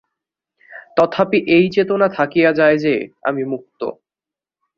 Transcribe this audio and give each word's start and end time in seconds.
তথাপি 0.97 1.39
এই 1.47 1.65
চেতনা 1.69 2.07
থাকিয়া 2.09 2.51
যায় 2.53 2.77
যে, 2.77 2.93
আমি 3.23 3.43
মুক্ত। 3.43 3.81